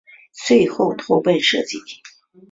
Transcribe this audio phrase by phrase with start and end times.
[0.47, 1.85] 最后投奔杜弢。